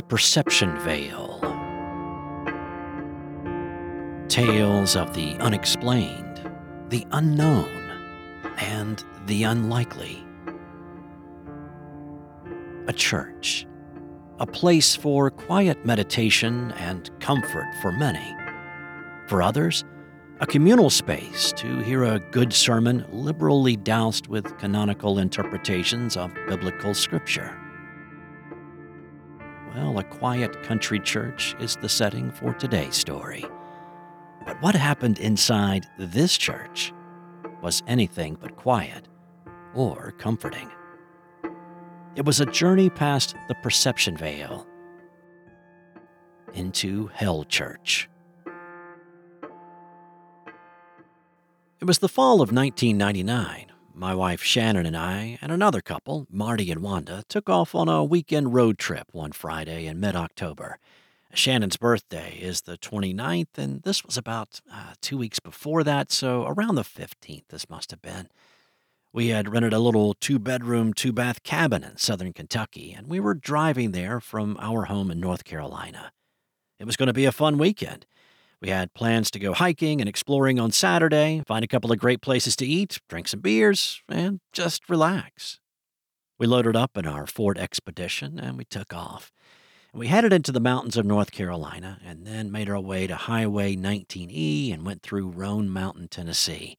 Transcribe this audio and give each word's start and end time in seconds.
The 0.00 0.06
Perception 0.06 0.78
Veil. 0.78 1.40
Tales 4.28 4.96
of 4.96 5.12
the 5.12 5.36
unexplained, 5.40 6.50
the 6.88 7.06
unknown, 7.12 7.68
and 8.56 9.04
the 9.26 9.42
unlikely. 9.42 10.24
A 12.88 12.94
church. 12.94 13.66
A 14.38 14.46
place 14.46 14.96
for 14.96 15.30
quiet 15.30 15.84
meditation 15.84 16.72
and 16.78 17.10
comfort 17.20 17.70
for 17.82 17.92
many. 17.92 18.34
For 19.26 19.42
others, 19.42 19.84
a 20.40 20.46
communal 20.46 20.88
space 20.88 21.52
to 21.58 21.80
hear 21.80 22.04
a 22.04 22.20
good 22.30 22.54
sermon 22.54 23.04
liberally 23.12 23.76
doused 23.76 24.28
with 24.28 24.56
canonical 24.56 25.18
interpretations 25.18 26.16
of 26.16 26.32
biblical 26.48 26.94
scripture. 26.94 27.59
Well, 29.74 29.98
a 29.98 30.04
quiet 30.04 30.64
country 30.64 30.98
church 30.98 31.54
is 31.60 31.76
the 31.76 31.88
setting 31.88 32.32
for 32.32 32.52
today's 32.54 32.96
story. 32.96 33.44
But 34.44 34.60
what 34.60 34.74
happened 34.74 35.20
inside 35.20 35.86
this 35.96 36.36
church 36.36 36.92
was 37.62 37.84
anything 37.86 38.36
but 38.40 38.56
quiet 38.56 39.06
or 39.74 40.12
comforting. 40.18 40.70
It 42.16 42.24
was 42.24 42.40
a 42.40 42.46
journey 42.46 42.90
past 42.90 43.36
the 43.46 43.54
perception 43.56 44.16
veil 44.16 44.66
into 46.52 47.06
Hell 47.14 47.44
Church. 47.44 48.08
It 51.80 51.84
was 51.84 51.98
the 51.98 52.08
fall 52.08 52.42
of 52.42 52.52
1999. 52.52 53.69
My 53.94 54.14
wife 54.14 54.42
Shannon 54.42 54.86
and 54.86 54.96
I, 54.96 55.38
and 55.42 55.50
another 55.50 55.80
couple, 55.80 56.26
Marty 56.30 56.70
and 56.70 56.82
Wanda, 56.82 57.24
took 57.28 57.50
off 57.50 57.74
on 57.74 57.88
a 57.88 58.04
weekend 58.04 58.54
road 58.54 58.78
trip 58.78 59.08
one 59.12 59.32
Friday 59.32 59.86
in 59.86 60.00
mid 60.00 60.16
October. 60.16 60.78
Shannon's 61.34 61.76
birthday 61.76 62.38
is 62.40 62.62
the 62.62 62.78
29th, 62.78 63.56
and 63.56 63.82
this 63.82 64.04
was 64.04 64.16
about 64.16 64.60
uh, 64.72 64.94
two 65.00 65.18
weeks 65.18 65.38
before 65.38 65.84
that, 65.84 66.10
so 66.10 66.44
around 66.46 66.74
the 66.74 66.82
15th, 66.82 67.44
this 67.48 67.68
must 67.68 67.90
have 67.90 68.02
been. 68.02 68.28
We 69.12 69.28
had 69.28 69.52
rented 69.52 69.72
a 69.72 69.78
little 69.78 70.14
two 70.14 70.38
bedroom, 70.38 70.92
two 70.92 71.12
bath 71.12 71.42
cabin 71.42 71.84
in 71.84 71.96
southern 71.96 72.32
Kentucky, 72.32 72.92
and 72.92 73.08
we 73.08 73.20
were 73.20 73.34
driving 73.34 73.92
there 73.92 74.20
from 74.20 74.56
our 74.60 74.84
home 74.84 75.10
in 75.10 75.20
North 75.20 75.44
Carolina. 75.44 76.12
It 76.78 76.86
was 76.86 76.96
going 76.96 77.08
to 77.08 77.12
be 77.12 77.24
a 77.26 77.32
fun 77.32 77.58
weekend. 77.58 78.06
We 78.60 78.68
had 78.68 78.92
plans 78.92 79.30
to 79.30 79.38
go 79.38 79.54
hiking 79.54 80.00
and 80.00 80.08
exploring 80.08 80.60
on 80.60 80.70
Saturday, 80.70 81.42
find 81.46 81.64
a 81.64 81.68
couple 81.68 81.90
of 81.90 81.98
great 81.98 82.20
places 82.20 82.56
to 82.56 82.66
eat, 82.66 82.98
drink 83.08 83.28
some 83.28 83.40
beers, 83.40 84.02
and 84.08 84.40
just 84.52 84.88
relax. 84.90 85.60
We 86.38 86.46
loaded 86.46 86.76
up 86.76 86.96
in 86.96 87.06
our 87.06 87.26
Ford 87.26 87.58
Expedition 87.58 88.38
and 88.38 88.58
we 88.58 88.64
took 88.64 88.92
off. 88.92 89.32
We 89.92 90.06
headed 90.06 90.32
into 90.32 90.52
the 90.52 90.60
mountains 90.60 90.96
of 90.96 91.04
North 91.04 91.32
Carolina 91.32 91.98
and 92.04 92.26
then 92.26 92.52
made 92.52 92.68
our 92.68 92.80
way 92.80 93.06
to 93.06 93.16
Highway 93.16 93.76
19E 93.76 94.72
and 94.72 94.86
went 94.86 95.02
through 95.02 95.30
Roan 95.30 95.68
Mountain, 95.68 96.08
Tennessee. 96.08 96.78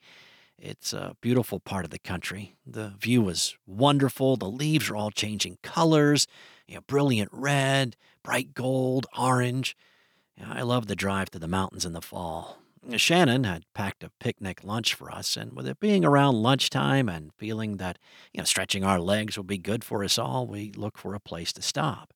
It's 0.57 0.93
a 0.93 1.15
beautiful 1.19 1.59
part 1.59 1.83
of 1.83 1.91
the 1.91 1.99
country. 1.99 2.55
The 2.65 2.93
view 2.99 3.23
was 3.23 3.57
wonderful. 3.65 4.37
The 4.37 4.45
leaves 4.45 4.89
are 4.89 4.95
all 4.95 5.11
changing 5.11 5.57
colors, 5.63 6.27
you 6.67 6.75
know, 6.75 6.81
brilliant 6.81 7.31
red, 7.33 7.97
bright 8.23 8.53
gold, 8.53 9.07
orange. 9.17 9.75
I 10.45 10.61
love 10.61 10.87
the 10.87 10.95
drive 10.95 11.29
to 11.31 11.39
the 11.39 11.47
mountains 11.47 11.85
in 11.85 11.93
the 11.93 12.01
fall. 12.01 12.57
Uh, 12.91 12.97
Shannon 12.97 13.43
had 13.43 13.63
packed 13.73 14.03
a 14.03 14.11
picnic 14.19 14.63
lunch 14.63 14.93
for 14.93 15.11
us, 15.11 15.37
and 15.37 15.53
with 15.53 15.67
it 15.67 15.79
being 15.79 16.03
around 16.03 16.41
lunchtime 16.41 17.07
and 17.07 17.31
feeling 17.37 17.77
that, 17.77 17.99
you 18.33 18.39
know, 18.39 18.45
stretching 18.45 18.83
our 18.83 18.99
legs 18.99 19.37
would 19.37 19.47
be 19.47 19.57
good 19.57 19.83
for 19.83 20.03
us 20.03 20.17
all, 20.17 20.47
we 20.47 20.71
looked 20.71 20.99
for 20.99 21.13
a 21.13 21.19
place 21.19 21.53
to 21.53 21.61
stop. 21.61 22.13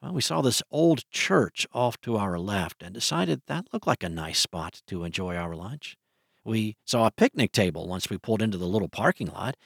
Well, 0.00 0.12
we 0.12 0.20
saw 0.20 0.40
this 0.40 0.62
old 0.70 1.08
church 1.10 1.66
off 1.72 2.00
to 2.02 2.16
our 2.16 2.38
left 2.38 2.82
and 2.82 2.92
decided 2.92 3.42
that 3.46 3.66
looked 3.72 3.86
like 3.86 4.02
a 4.02 4.08
nice 4.08 4.40
spot 4.40 4.82
to 4.88 5.04
enjoy 5.04 5.36
our 5.36 5.54
lunch. 5.54 5.96
We 6.44 6.76
saw 6.84 7.06
a 7.06 7.12
picnic 7.12 7.52
table 7.52 7.86
once 7.86 8.10
we 8.10 8.18
pulled 8.18 8.42
into 8.42 8.58
the 8.58 8.66
little 8.66 8.88
parking 8.88 9.28
lot. 9.28 9.56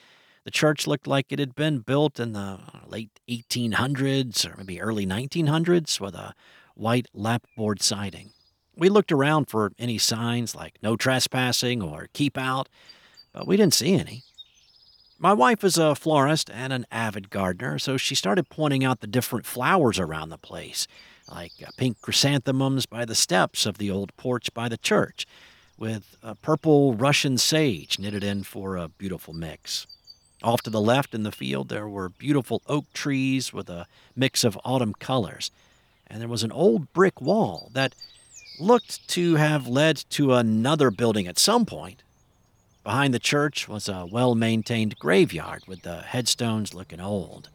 The 0.45 0.51
church 0.51 0.87
looked 0.87 1.07
like 1.07 1.27
it 1.31 1.39
had 1.39 1.55
been 1.55 1.79
built 1.81 2.21
in 2.21 2.33
the 2.33 2.41
uh, 2.41 2.59
late 2.87 3.19
1800s 3.29 4.47
or 4.47 4.57
maybe 4.59 4.81
early 4.81 5.07
1900s 5.07 6.01
with 6.01 6.15
a 6.15 6.35
white 6.77 7.07
lapboard 7.13 7.83
siding. 7.83 8.31
We 8.77 8.89
looked 8.89 9.11
around 9.11 9.47
for 9.47 9.73
any 9.79 9.99
signs 9.99 10.55
like 10.55 10.79
no 10.83 10.97
trespassing 10.97 11.83
or 11.83 12.09
keep 12.13 12.37
out, 12.37 12.69
but 13.33 13.47
we 13.47 13.57
didn't 13.57 13.75
see 13.75 13.95
any. 13.95 14.23
My 15.19 15.33
wife 15.33 15.65
is 15.65 15.79
a 15.79 15.95
florist 15.95 16.51
and 16.51 16.75
an 16.75 16.87
avid 16.93 17.31
gardener, 17.31 17.79
so 17.79 17.97
she 17.97 18.15
started 18.15 18.51
pointing 18.51 18.85
out 18.85 19.01
the 19.01 19.07
different 19.07 19.47
flowers 19.47 19.99
around 19.99 20.29
the 20.29 20.37
place, 20.37 20.87
like 21.33 21.53
uh, 21.67 21.71
pink 21.79 22.03
chrysanthemums 22.03 22.85
by 22.85 23.07
the 23.07 23.15
steps 23.15 23.65
of 23.65 23.79
the 23.79 23.91
old 23.91 24.15
porch 24.19 24.53
by 24.53 24.69
the 24.69 24.77
church, 24.77 25.27
with 25.79 26.17
a 26.23 26.35
purple 26.35 26.93
Russian 26.93 27.39
sage 27.39 27.99
knitted 27.99 28.23
in 28.23 28.43
for 28.43 28.77
a 28.77 28.89
beautiful 28.89 29.33
mix. 29.33 29.87
Off 30.43 30.61
to 30.63 30.71
the 30.71 30.83
left 30.83 31.15
in 31.15 31.23
the 31.23 31.33
field, 31.33 31.71
there 31.71 31.89
were 31.89 32.11
beautiful 32.11 32.61
oak 32.67 32.93
trees 32.93 33.55
with 33.55 33.71
a 33.71 33.87
mix 34.15 34.45
of 34.45 34.59
autumn 34.65 34.93
colors 34.93 35.51
and 36.07 36.21
there 36.21 36.29
was 36.29 36.43
an 36.43 36.53
old 36.53 36.93
brick 36.93 37.21
wall 37.21 37.71
that 37.75 37.95
looked 38.59 39.07
to 39.09 39.35
have 39.37 39.67
led 39.67 39.97
to 40.11 40.35
another 40.35 40.91
building 40.91 41.27
at 41.27 41.39
some 41.39 41.67
point. 41.67 42.03
Behind 42.85 43.13
the 43.13 43.19
church 43.19 43.69
was 43.69 43.89
a 43.89 44.07
well 44.11 44.35
maintained 44.35 44.99
graveyard 44.99 45.65
with 45.67 45.83
the 45.83 46.03
headstones 46.03 46.73
looking 46.73 47.01
old, 47.01 47.49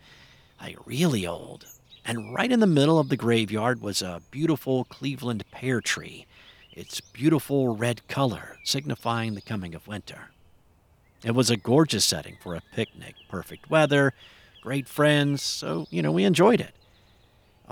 like 0.62 0.78
really 0.86 1.26
old. 1.26 1.66
And 2.04 2.34
right 2.34 2.52
in 2.52 2.60
the 2.60 2.68
middle 2.68 3.00
of 3.00 3.10
the 3.10 3.18
graveyard 3.18 3.82
was 3.82 4.02
a 4.02 4.22
beautiful 4.32 4.86
Cleveland 4.86 5.46
pear 5.52 5.82
tree, 5.82 6.26
its 6.74 7.00
beautiful 7.00 7.76
red 7.76 8.08
color 8.08 8.58
signifying 8.64 9.36
the 9.36 9.42
coming 9.42 9.76
of 9.76 9.88
winter. 9.88 10.32
It 11.24 11.32
was 11.32 11.50
a 11.50 11.58
gorgeous 11.58 12.04
setting 12.04 12.38
for 12.42 12.56
a 12.56 12.62
picnic, 12.74 13.16
perfect 13.30 13.70
weather, 13.70 14.14
great 14.62 14.88
friends, 14.88 15.44
so, 15.44 15.86
you 15.90 16.02
know, 16.02 16.12
we 16.12 16.24
enjoyed 16.24 16.60
it. 16.60 16.74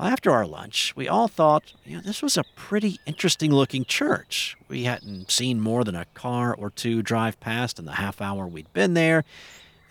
After 0.01 0.31
our 0.31 0.45
lunch, 0.45 0.93
we 0.95 1.09
all 1.09 1.27
thought, 1.27 1.73
you 1.83 1.97
know, 1.97 2.01
this 2.01 2.21
was 2.21 2.37
a 2.37 2.45
pretty 2.55 2.99
interesting 3.05 3.51
looking 3.51 3.83
church. 3.83 4.55
We 4.69 4.85
hadn't 4.85 5.29
seen 5.29 5.59
more 5.59 5.83
than 5.83 5.95
a 5.95 6.05
car 6.13 6.55
or 6.55 6.69
two 6.69 7.01
drive 7.01 7.37
past 7.41 7.79
in 7.79 7.85
the 7.85 7.93
half 7.93 8.21
hour 8.21 8.47
we'd 8.47 8.71
been 8.71 8.93
there, 8.93 9.25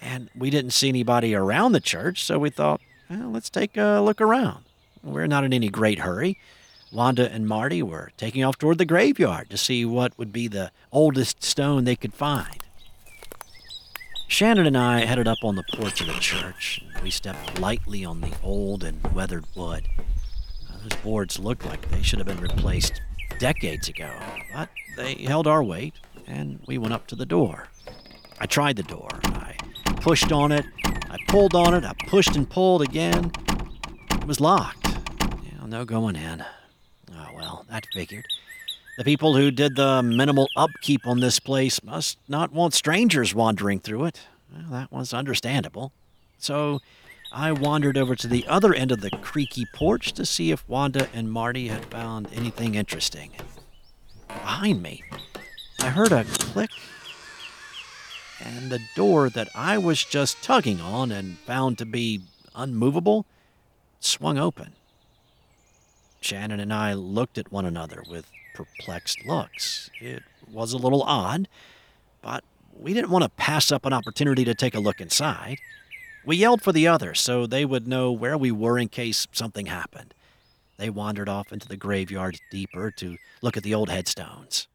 and 0.00 0.30
we 0.34 0.48
didn't 0.48 0.70
see 0.70 0.88
anybody 0.88 1.34
around 1.34 1.72
the 1.72 1.80
church, 1.80 2.24
so 2.24 2.38
we 2.38 2.48
thought, 2.48 2.80
well, 3.10 3.30
let's 3.30 3.50
take 3.50 3.76
a 3.76 4.00
look 4.00 4.20
around. 4.20 4.64
We're 5.02 5.26
not 5.26 5.44
in 5.44 5.52
any 5.52 5.68
great 5.68 5.98
hurry. 5.98 6.38
Wanda 6.91 7.30
and 7.30 7.47
Marty 7.47 7.82
were 7.82 8.10
taking 8.16 8.42
off 8.42 8.56
toward 8.56 8.78
the 8.78 8.86
graveyard 8.86 9.50
to 9.50 9.58
see 9.58 9.84
what 9.84 10.16
would 10.18 10.32
be 10.32 10.48
the 10.48 10.70
oldest 10.91 11.44
stone 11.44 11.84
they 11.84 11.97
could 11.97 12.14
find. 12.14 12.64
Shannon 14.26 14.66
and 14.66 14.76
I 14.76 15.04
headed 15.04 15.28
up 15.28 15.38
on 15.42 15.56
the 15.56 15.64
porch 15.74 16.00
of 16.00 16.06
the 16.06 16.14
church. 16.14 16.82
We 17.03 17.10
stepped 17.10 17.60
lightly 17.60 18.04
on 18.04 18.20
the 18.20 18.32
old 18.42 18.84
and 18.84 19.03
weathered 19.14 19.44
wood. 19.54 19.88
Uh, 20.69 20.78
those 20.82 20.98
boards 21.03 21.38
looked 21.38 21.64
like 21.64 21.88
they 21.91 22.03
should 22.03 22.19
have 22.19 22.28
been 22.28 22.41
replaced 22.41 23.00
decades 23.38 23.88
ago, 23.88 24.10
but 24.54 24.69
they 24.97 25.14
held 25.14 25.47
our 25.47 25.62
weight, 25.62 25.94
and 26.26 26.60
we 26.66 26.78
went 26.78 26.92
up 26.92 27.06
to 27.09 27.16
the 27.16 27.26
door. 27.26 27.69
I 28.41 28.47
tried 28.47 28.76
the 28.76 28.82
door. 28.82 29.09
I 29.25 29.56
pushed 30.00 30.32
on 30.32 30.53
it. 30.53 30.66
I 30.84 31.16
pulled 31.28 31.54
on 31.54 31.75
it. 31.75 31.84
I 31.84 31.94
pushed 32.06 32.36
and 32.36 32.48
pulled 32.48 32.82
again. 32.82 33.32
It 34.12 34.26
was 34.26 34.41
locked. 34.41 34.88
No 35.69 35.84
going 35.84 36.16
in. 36.16 36.42
Oh, 37.12 37.28
well, 37.36 37.66
that 37.71 37.84
figured. 37.92 38.24
The 38.97 39.04
people 39.04 39.36
who 39.36 39.50
did 39.50 39.77
the 39.77 40.03
minimal 40.03 40.48
upkeep 40.56 41.06
on 41.06 41.21
this 41.21 41.39
place 41.39 41.83
must 41.83 42.16
not 42.27 42.53
want 42.53 42.72
strangers 42.72 43.34
wandering 43.34 43.78
through 43.78 44.06
it. 44.06 44.21
Well, 44.50 44.71
that 44.71 44.91
was 44.91 45.12
understandable. 45.12 45.92
So 46.38 46.80
I 47.32 47.52
wandered 47.52 47.98
over 47.98 48.14
to 48.16 48.26
the 48.26 48.46
other 48.46 48.72
end 48.72 48.90
of 48.90 49.00
the 49.00 49.10
creaky 49.10 49.66
porch 49.74 50.12
to 50.12 50.24
see 50.24 50.50
if 50.50 50.66
Wanda 50.68 51.08
and 51.12 51.30
Marty 51.30 51.68
had 51.68 51.84
found 51.86 52.28
anything 52.32 52.74
interesting. 52.74 53.32
Behind 54.28 54.82
me, 54.82 55.02
I 55.80 55.90
heard 55.90 56.12
a 56.12 56.24
click, 56.24 56.70
and 58.40 58.70
the 58.70 58.80
door 58.94 59.28
that 59.30 59.48
I 59.54 59.78
was 59.78 60.04
just 60.04 60.42
tugging 60.42 60.80
on 60.80 61.12
and 61.12 61.38
found 61.38 61.78
to 61.78 61.86
be 61.86 62.22
unmovable 62.54 63.26
swung 64.00 64.38
open. 64.38 64.72
Shannon 66.20 66.60
and 66.60 66.72
I 66.72 66.94
looked 66.94 67.38
at 67.38 67.52
one 67.52 67.64
another 67.64 68.02
with 68.08 68.26
perplexed 68.54 69.24
looks. 69.26 69.90
It 70.00 70.22
was 70.50 70.72
a 70.72 70.78
little 70.78 71.02
odd, 71.02 71.48
but 72.22 72.42
we 72.76 72.94
didn't 72.94 73.10
want 73.10 73.24
to 73.24 73.30
pass 73.30 73.70
up 73.70 73.84
an 73.84 73.92
opportunity 73.92 74.44
to 74.44 74.54
take 74.54 74.74
a 74.74 74.80
look 74.80 75.00
inside. 75.00 75.58
We 76.28 76.36
yelled 76.36 76.60
for 76.60 76.72
the 76.72 76.86
others 76.86 77.22
so 77.22 77.47
they 77.47 77.65
would 77.65 77.89
know 77.89 78.13
where 78.13 78.36
we 78.36 78.53
were 78.53 78.78
in 78.78 78.89
case 78.89 79.27
something 79.33 79.65
happened. 79.65 80.13
They 80.77 80.91
wandered 80.91 81.27
off 81.27 81.54
into 81.54 81.66
the 81.66 81.78
graveyard 81.78 82.39
deeper 82.51 82.91
to 82.98 83.16
look 83.41 83.57
at 83.57 83.63
the 83.63 83.72
old 83.72 83.89
headstones. 83.89 84.69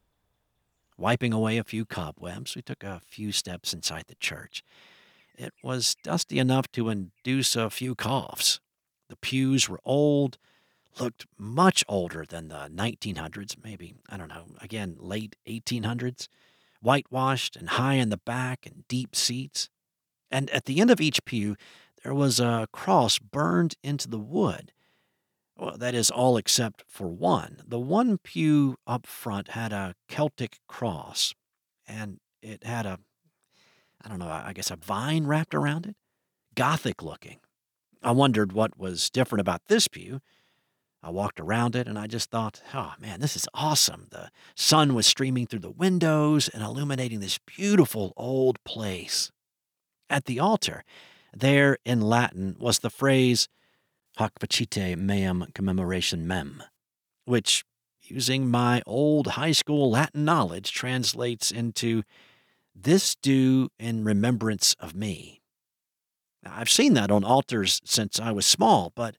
Wiping 0.98 1.32
away 1.32 1.60
a 1.60 1.64
few 1.64 1.86
cobwebs, 1.86 2.56
we 2.56 2.64
took 2.64 2.84
a 2.84 3.04
few 3.08 3.32
steps 3.32 3.72
inside 3.72 4.06
the 4.08 4.16
church. 4.16 4.64
It 5.38 5.54
was 5.62 5.96
dusty 6.02 6.40
enough 6.40 6.72
to 6.72 6.90
induce 6.90 7.56
a 7.56 7.70
few 7.70 7.94
coughs. 7.94 8.60
The 9.10 9.16
pews 9.16 9.70
were 9.70 9.80
old, 9.86 10.40
looked 11.00 11.28
much 11.38 11.84
older 11.88 12.26
than 12.28 12.48
the 12.48 12.68
1900s, 12.74 13.64
maybe, 13.64 13.94
I 14.10 14.18
don't 14.18 14.30
know, 14.30 14.46
again, 14.60 14.96
late 14.98 15.36
1800s, 15.46 16.28
whitewashed 16.82 17.56
and 17.56 17.70
high 17.70 17.94
in 17.94 18.10
the 18.10 18.18
back 18.18 18.66
and 18.66 18.88
deep 18.88 19.16
seats. 19.16 19.70
And 20.34 20.50
at 20.50 20.66
the 20.66 20.82
end 20.82 20.90
of 20.90 21.00
each 21.00 21.24
pew, 21.26 21.56
there 22.04 22.14
was 22.14 22.40
a 22.40 22.68
cross 22.74 23.20
burned 23.20 23.76
into 23.84 24.10
the 24.10 24.18
wood. 24.18 24.74
Well, 25.56 25.78
that 25.78 25.94
is 25.94 26.10
all 26.10 26.38
except 26.38 26.84
for 26.88 27.08
one. 27.08 27.62
The 27.68 27.80
one 27.80 28.18
pew 28.18 28.78
up 28.88 29.06
front 29.06 29.50
had 29.50 29.72
a 29.72 29.94
Celtic 30.08 30.58
cross, 30.68 31.36
and 31.88 32.20
it 32.42 32.64
had 32.64 32.88
a, 32.88 32.98
I 34.04 34.10
don't 34.10 34.18
know, 34.18 34.28
I 34.28 34.54
guess 34.54 34.72
a 34.72 34.76
vine 34.76 35.28
wrapped 35.28 35.54
around 35.54 35.86
it, 35.86 35.96
Gothic 36.56 37.04
looking. 37.04 37.38
I 38.02 38.12
wondered 38.12 38.54
what 38.54 38.78
was 38.78 39.12
different 39.12 39.42
about 39.42 39.68
this 39.68 39.88
pew. 39.88 40.20
I 41.04 41.12
walked 41.12 41.40
around 41.40 41.76
it 41.76 41.88
and 41.88 42.00
I 42.00 42.08
just 42.08 42.32
thought, 42.32 42.62
oh 42.74 42.94
man, 42.98 43.20
this 43.20 43.36
is 43.36 43.48
awesome. 43.54 44.08
The 44.10 44.32
sun 44.56 44.96
was 44.96 45.06
streaming 45.06 45.46
through 45.46 45.60
the 45.60 45.70
windows 45.70 46.50
and 46.50 46.64
illuminating 46.64 47.20
this 47.20 47.38
beautiful 47.38 48.14
old 48.18 48.62
place. 48.64 49.32
At 50.14 50.26
the 50.26 50.40
altar, 50.40 50.84
there 51.36 51.80
in 51.86 52.00
Latin 52.00 52.56
was 52.60 52.80
the 52.80 52.92
phrase, 52.92 53.50
Hoc 54.18 54.34
facite 54.40 54.96
meam 54.96 55.48
commemorationem, 55.56 56.62
which, 57.26 57.66
using 58.00 58.48
my 58.48 58.84
old 58.86 59.30
high 59.30 59.54
school 59.54 59.90
Latin 59.90 60.24
knowledge, 60.24 60.72
translates 60.72 61.50
into 61.50 62.04
this 62.76 63.16
do 63.16 63.70
in 63.80 64.04
remembrance 64.04 64.76
of 64.80 64.94
me. 64.94 65.42
Now, 66.44 66.54
I've 66.58 66.70
seen 66.70 66.94
that 66.94 67.10
on 67.10 67.24
altars 67.24 67.82
since 67.84 68.20
I 68.20 68.32
was 68.32 68.46
small, 68.46 68.92
but 68.94 69.16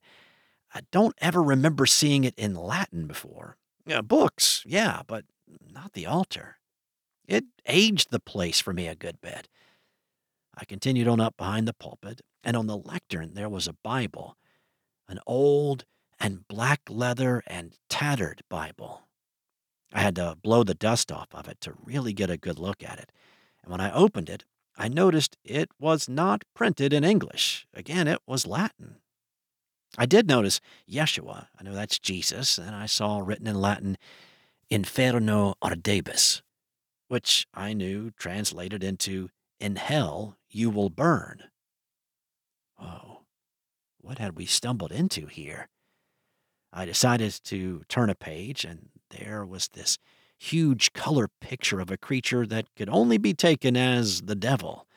I 0.73 0.79
don't 0.93 1.15
ever 1.17 1.43
remember 1.43 1.85
seeing 1.85 2.23
it 2.23 2.35
in 2.37 2.55
Latin 2.55 3.05
before. 3.05 3.57
Yeah, 3.85 3.99
books, 3.99 4.63
yeah, 4.65 5.01
but 5.05 5.25
not 5.69 5.91
the 5.91 6.05
altar. 6.05 6.55
It 7.27 7.43
aged 7.65 8.11
the 8.11 8.21
place 8.21 8.61
for 8.61 8.71
me 8.71 8.87
a 8.87 8.95
good 8.95 9.19
bit. 9.19 9.49
I 10.57 10.65
continued 10.65 11.07
on 11.07 11.19
up 11.19 11.35
behind 11.37 11.67
the 11.67 11.73
pulpit, 11.73 12.21
and 12.43 12.55
on 12.55 12.67
the 12.67 12.77
lectern 12.77 13.33
there 13.33 13.49
was 13.49 13.67
a 13.67 13.73
Bible 13.83 14.37
an 15.07 15.19
old 15.25 15.85
and 16.19 16.47
black 16.47 16.81
leather 16.89 17.43
and 17.47 17.77
tattered 17.89 18.41
Bible. 18.49 19.07
I 19.93 19.99
had 19.99 20.15
to 20.15 20.37
blow 20.41 20.63
the 20.63 20.73
dust 20.73 21.11
off 21.11 21.27
of 21.33 21.47
it 21.47 21.61
to 21.61 21.73
really 21.83 22.13
get 22.13 22.29
a 22.29 22.37
good 22.37 22.59
look 22.59 22.83
at 22.83 22.99
it. 22.99 23.11
And 23.63 23.71
when 23.71 23.81
I 23.81 23.93
opened 23.93 24.29
it, 24.29 24.43
I 24.77 24.87
noticed 24.87 25.37
it 25.43 25.69
was 25.79 26.09
not 26.09 26.43
printed 26.53 26.91
in 26.91 27.03
English. 27.03 27.65
Again, 27.73 28.07
it 28.07 28.19
was 28.27 28.45
Latin. 28.47 28.97
I 29.97 30.05
did 30.05 30.27
notice 30.27 30.59
Yeshua. 30.89 31.47
I 31.57 31.63
know 31.63 31.73
that's 31.73 31.99
Jesus, 31.99 32.57
and 32.57 32.75
I 32.75 32.85
saw 32.85 33.19
written 33.19 33.47
in 33.47 33.55
Latin, 33.55 33.97
Inferno 34.69 35.55
ardebis, 35.63 36.41
which 37.07 37.47
I 37.53 37.73
knew 37.73 38.11
translated 38.11 38.83
into, 38.83 39.29
In 39.59 39.77
hell 39.77 40.37
you 40.55 40.69
will 40.69 40.89
burn. 40.89 41.43
Oh, 42.81 43.23
what 43.99 44.19
had 44.19 44.37
we 44.37 44.45
stumbled 44.45 44.91
into 44.91 45.25
here? 45.25 45.67
I 46.71 46.85
decided 46.85 47.37
to 47.45 47.83
turn 47.89 48.09
a 48.09 48.15
page, 48.15 48.63
and 48.63 48.89
there 49.09 49.45
was 49.45 49.67
this 49.67 49.97
huge 50.37 50.93
color 50.93 51.27
picture 51.41 51.81
of 51.81 51.91
a 51.91 51.97
creature 51.97 52.45
that 52.47 52.73
could 52.75 52.89
only 52.89 53.17
be 53.17 53.33
taken 53.33 53.75
as 53.75 54.21
the 54.21 54.35
devil. 54.35 54.87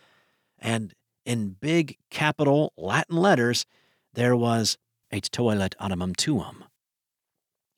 And 0.60 0.94
in 1.24 1.56
big 1.60 1.96
capital 2.08 2.72
Latin 2.76 3.16
letters, 3.16 3.66
there 4.14 4.36
was 4.36 4.78
et 5.10 5.28
tollet 5.32 5.74
animum 5.80 6.14
tuum. 6.14 6.64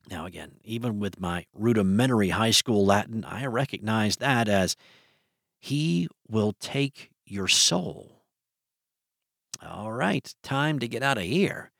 Now, 0.09 0.25
again, 0.25 0.57
even 0.63 0.99
with 0.99 1.19
my 1.19 1.45
rudimentary 1.53 2.29
high 2.29 2.51
school 2.51 2.85
Latin, 2.85 3.25
I 3.25 3.45
recognize 3.47 4.17
that 4.17 4.47
as 4.47 4.75
He 5.59 6.07
will 6.27 6.53
take 6.59 7.10
your 7.31 7.47
soul. 7.47 8.23
All 9.65 9.91
right, 9.91 10.33
time 10.43 10.79
to 10.79 10.87
get 10.87 11.03
out 11.03 11.17
of 11.17 11.23
here. 11.23 11.71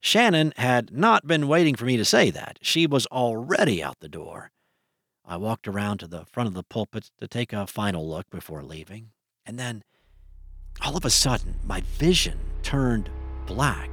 Shannon 0.00 0.52
had 0.56 0.92
not 0.92 1.26
been 1.26 1.48
waiting 1.48 1.74
for 1.74 1.84
me 1.84 1.96
to 1.96 2.04
say 2.04 2.30
that. 2.30 2.58
She 2.62 2.86
was 2.86 3.06
already 3.06 3.82
out 3.82 4.00
the 4.00 4.08
door. 4.08 4.52
I 5.24 5.36
walked 5.36 5.66
around 5.66 5.98
to 5.98 6.06
the 6.06 6.24
front 6.24 6.46
of 6.46 6.54
the 6.54 6.62
pulpit 6.62 7.10
to 7.18 7.26
take 7.26 7.52
a 7.52 7.66
final 7.66 8.08
look 8.08 8.30
before 8.30 8.62
leaving, 8.62 9.10
and 9.44 9.58
then, 9.58 9.82
all 10.84 10.96
of 10.96 11.04
a 11.04 11.10
sudden, 11.10 11.56
my 11.64 11.80
vision 11.98 12.38
turned 12.62 13.10
black. 13.46 13.90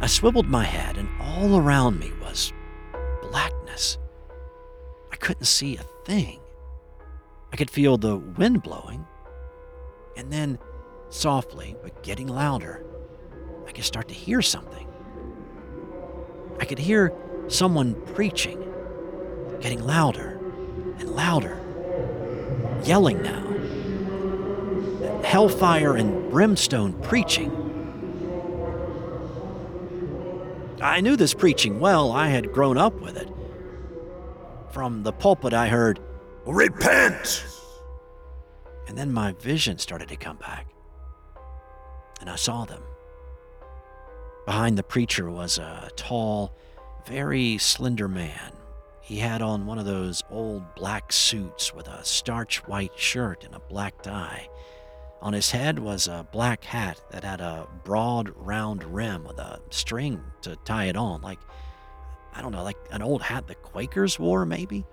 I 0.00 0.06
swiveled 0.06 0.46
my 0.46 0.64
head, 0.64 0.96
and 0.96 1.08
all 1.20 1.58
around 1.58 1.98
me 1.98 2.12
was 2.22 2.52
blackness. 3.22 3.98
I 5.12 5.16
couldn't 5.16 5.46
see 5.46 5.76
a 5.76 5.84
thing. 6.04 6.38
I 7.52 7.56
could 7.56 7.70
feel 7.70 7.96
the 7.96 8.16
wind 8.16 8.62
blowing, 8.62 9.04
and 10.16 10.32
then 10.32 10.58
softly, 11.08 11.76
but 11.82 12.02
getting 12.02 12.28
louder, 12.28 12.84
I 13.66 13.72
could 13.72 13.84
start 13.84 14.08
to 14.08 14.14
hear 14.14 14.42
something. 14.42 14.86
I 16.58 16.64
could 16.64 16.78
hear 16.78 17.12
someone 17.48 17.94
preaching, 18.14 18.58
getting 19.60 19.82
louder 19.82 20.40
and 20.98 21.10
louder, 21.10 21.60
yelling 22.84 23.22
now. 23.22 23.46
Hellfire 25.22 25.96
and 25.96 26.30
brimstone 26.30 26.92
preaching. 27.02 27.56
I 30.82 31.00
knew 31.00 31.16
this 31.16 31.34
preaching 31.34 31.78
well, 31.78 32.10
I 32.10 32.28
had 32.28 32.52
grown 32.52 32.78
up 32.78 33.00
with 33.00 33.16
it. 33.16 33.28
From 34.72 35.02
the 35.02 35.12
pulpit, 35.12 35.52
I 35.52 35.68
heard, 35.68 36.00
Repent! 36.46 37.44
And 38.90 38.98
then 38.98 39.12
my 39.12 39.30
vision 39.34 39.78
started 39.78 40.08
to 40.08 40.16
come 40.16 40.36
back 40.38 40.66
and 42.20 42.28
I 42.28 42.34
saw 42.34 42.64
them. 42.64 42.82
Behind 44.46 44.76
the 44.76 44.82
preacher 44.82 45.30
was 45.30 45.58
a 45.58 45.90
tall, 45.94 46.52
very 47.06 47.56
slender 47.58 48.08
man. 48.08 48.52
He 49.00 49.18
had 49.18 49.42
on 49.42 49.64
one 49.64 49.78
of 49.78 49.84
those 49.84 50.24
old 50.28 50.74
black 50.74 51.12
suits 51.12 51.72
with 51.72 51.86
a 51.86 52.04
starch 52.04 52.66
white 52.66 52.98
shirt 52.98 53.44
and 53.44 53.54
a 53.54 53.60
black 53.60 54.02
tie. 54.02 54.48
On 55.22 55.34
his 55.34 55.52
head 55.52 55.78
was 55.78 56.08
a 56.08 56.26
black 56.32 56.64
hat 56.64 57.00
that 57.12 57.22
had 57.22 57.40
a 57.40 57.68
broad, 57.84 58.32
round 58.34 58.82
rim 58.82 59.22
with 59.22 59.38
a 59.38 59.60
string 59.70 60.20
to 60.42 60.56
tie 60.64 60.86
it 60.86 60.96
on, 60.96 61.22
like, 61.22 61.38
I 62.34 62.42
don't 62.42 62.50
know, 62.50 62.64
like 62.64 62.78
an 62.90 63.02
old 63.02 63.22
hat 63.22 63.46
the 63.46 63.54
Quakers 63.54 64.18
wore, 64.18 64.44
maybe? 64.44 64.84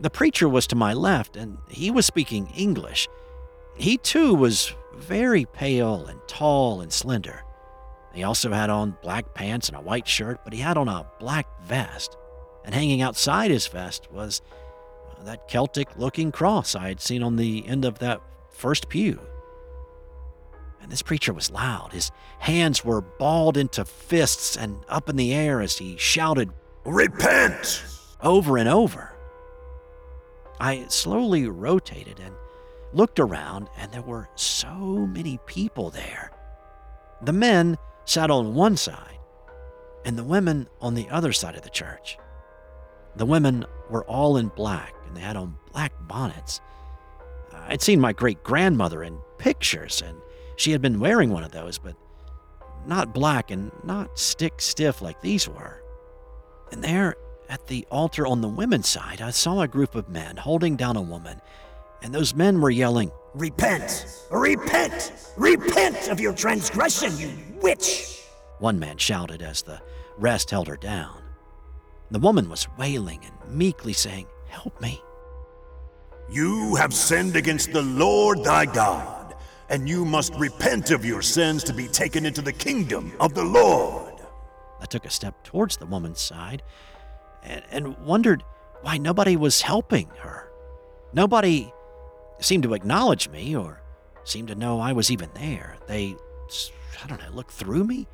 The 0.00 0.10
preacher 0.10 0.48
was 0.48 0.66
to 0.68 0.76
my 0.76 0.92
left, 0.92 1.36
and 1.36 1.58
he 1.68 1.90
was 1.90 2.06
speaking 2.06 2.52
English. 2.56 3.08
He 3.76 3.96
too 3.96 4.34
was 4.34 4.74
very 4.96 5.44
pale 5.44 6.06
and 6.06 6.20
tall 6.28 6.80
and 6.80 6.92
slender. 6.92 7.42
He 8.12 8.22
also 8.22 8.52
had 8.52 8.70
on 8.70 8.96
black 9.02 9.34
pants 9.34 9.68
and 9.68 9.76
a 9.76 9.80
white 9.80 10.06
shirt, 10.06 10.40
but 10.44 10.52
he 10.52 10.60
had 10.60 10.76
on 10.76 10.88
a 10.88 11.06
black 11.18 11.46
vest. 11.62 12.16
And 12.64 12.74
hanging 12.74 13.02
outside 13.02 13.50
his 13.50 13.66
vest 13.66 14.08
was 14.12 14.42
uh, 15.10 15.24
that 15.24 15.48
Celtic 15.48 15.96
looking 15.96 16.32
cross 16.32 16.74
I 16.74 16.88
had 16.88 17.00
seen 17.00 17.22
on 17.22 17.36
the 17.36 17.66
end 17.66 17.84
of 17.84 17.98
that 18.00 18.20
first 18.50 18.88
pew. 18.88 19.20
And 20.80 20.92
this 20.92 21.02
preacher 21.02 21.32
was 21.32 21.50
loud. 21.50 21.92
His 21.92 22.10
hands 22.38 22.84
were 22.84 23.00
balled 23.00 23.56
into 23.56 23.84
fists 23.84 24.56
and 24.56 24.78
up 24.88 25.08
in 25.08 25.16
the 25.16 25.34
air 25.34 25.60
as 25.60 25.78
he 25.78 25.96
shouted, 25.96 26.50
Repent! 26.84 27.84
over 28.20 28.58
and 28.58 28.68
over. 28.68 29.12
I 30.60 30.86
slowly 30.88 31.46
rotated 31.46 32.20
and 32.20 32.34
looked 32.92 33.20
around, 33.20 33.68
and 33.76 33.92
there 33.92 34.02
were 34.02 34.28
so 34.34 34.74
many 34.74 35.38
people 35.46 35.90
there. 35.90 36.32
The 37.22 37.32
men 37.32 37.76
sat 38.04 38.30
on 38.30 38.54
one 38.54 38.76
side, 38.76 39.18
and 40.04 40.16
the 40.16 40.24
women 40.24 40.68
on 40.80 40.94
the 40.94 41.08
other 41.10 41.32
side 41.32 41.54
of 41.54 41.62
the 41.62 41.70
church. 41.70 42.18
The 43.16 43.26
women 43.26 43.66
were 43.90 44.04
all 44.04 44.36
in 44.36 44.48
black, 44.48 44.94
and 45.06 45.16
they 45.16 45.20
had 45.20 45.36
on 45.36 45.56
black 45.72 45.92
bonnets. 46.06 46.60
I'd 47.52 47.82
seen 47.82 48.00
my 48.00 48.12
great 48.12 48.42
grandmother 48.42 49.02
in 49.02 49.18
pictures, 49.38 50.02
and 50.04 50.16
she 50.56 50.72
had 50.72 50.80
been 50.80 51.00
wearing 51.00 51.30
one 51.30 51.44
of 51.44 51.52
those, 51.52 51.78
but 51.78 51.94
not 52.86 53.12
black 53.12 53.50
and 53.50 53.70
not 53.84 54.18
stick 54.18 54.60
stiff 54.60 55.02
like 55.02 55.20
these 55.20 55.48
were. 55.48 55.82
And 56.72 56.82
there 56.82 57.16
at 57.48 57.66
the 57.66 57.86
altar 57.90 58.26
on 58.26 58.40
the 58.40 58.48
women's 58.48 58.88
side, 58.88 59.20
I 59.20 59.30
saw 59.30 59.60
a 59.60 59.68
group 59.68 59.94
of 59.94 60.08
men 60.08 60.36
holding 60.36 60.76
down 60.76 60.96
a 60.96 61.02
woman 61.02 61.40
and 62.02 62.14
those 62.14 62.34
men 62.34 62.60
were 62.60 62.70
yelling, 62.70 63.10
Repent! 63.34 64.06
Repent! 64.30 65.12
Repent 65.36 66.08
of 66.08 66.20
your 66.20 66.32
transgression, 66.32 67.16
you 67.18 67.30
witch! 67.60 68.22
One 68.58 68.78
man 68.78 68.98
shouted 68.98 69.42
as 69.42 69.62
the 69.62 69.80
rest 70.16 70.50
held 70.50 70.68
her 70.68 70.76
down. 70.76 71.22
The 72.10 72.18
woman 72.18 72.48
was 72.48 72.68
wailing 72.78 73.20
and 73.24 73.56
meekly 73.56 73.92
saying, 73.92 74.26
Help 74.48 74.80
me. 74.80 75.02
You 76.30 76.74
have 76.76 76.94
sinned 76.94 77.36
against 77.36 77.72
the 77.72 77.82
Lord 77.82 78.44
thy 78.44 78.66
God. 78.66 79.16
and 79.70 79.86
you 79.86 80.02
must 80.06 80.34
repent 80.36 80.90
of 80.90 81.04
your 81.04 81.20
sins 81.20 81.62
to 81.64 81.74
be 81.74 81.86
taken 81.88 82.24
into 82.24 82.40
the 82.40 82.52
kingdom 82.54 83.12
of 83.20 83.34
the 83.34 83.44
Lord. 83.44 84.14
I 84.80 84.86
took 84.86 85.04
a 85.04 85.10
step 85.10 85.44
towards 85.44 85.76
the 85.76 85.84
woman's 85.84 86.22
side 86.22 86.62
and, 87.42 87.62
and 87.70 87.98
wondered 87.98 88.44
why 88.82 88.98
nobody 88.98 89.36
was 89.36 89.62
helping 89.62 90.08
her. 90.20 90.48
Nobody 91.12 91.72
seemed 92.40 92.62
to 92.64 92.74
acknowledge 92.74 93.28
me 93.28 93.56
or 93.56 93.80
seemed 94.24 94.48
to 94.48 94.54
know 94.54 94.80
I 94.80 94.92
was 94.92 95.10
even 95.10 95.30
there. 95.34 95.76
They, 95.86 96.16
I 97.02 97.06
don't 97.06 97.20
know, 97.20 97.30
looked 97.34 97.52
through 97.52 97.84
me 97.84 98.06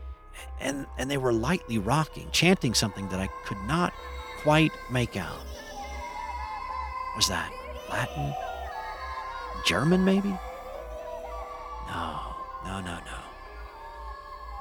and, 0.60 0.86
and 0.98 1.10
they 1.10 1.16
were 1.16 1.32
lightly 1.32 1.78
rocking, 1.78 2.28
chanting 2.30 2.74
something 2.74 3.08
that 3.08 3.20
I 3.20 3.28
could 3.44 3.58
not 3.66 3.92
quite 4.38 4.72
make 4.90 5.16
out. 5.16 5.40
Was 7.16 7.28
that 7.28 7.52
Latin? 7.90 8.34
German, 9.64 10.04
maybe? 10.04 10.36
No, 11.88 12.20
no, 12.64 12.80
no, 12.80 12.98
no. 12.98 13.18